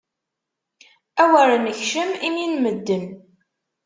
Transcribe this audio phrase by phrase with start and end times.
[1.23, 3.05] Awer nekcem imi n medden!